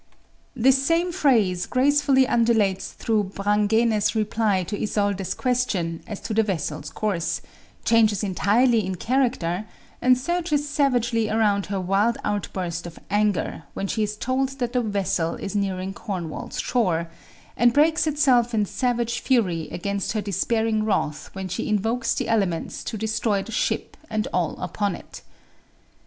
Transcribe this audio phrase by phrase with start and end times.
[0.65, 6.89] ]This same phrase gracefully undulates through Brangäne's reply to Isolde's question as to the vessel's
[6.89, 7.39] course,
[7.85, 9.65] changes entirely in character,
[10.01, 14.81] and surges savagely around her wild outburst of anger when she is told that the
[14.81, 17.07] vessel is nearing Cornwall's shore,
[17.55, 22.83] and breaks itself in savage fury against her despairing wrath when she invokes the elements
[22.85, 25.21] to destroy the ship and all upon it.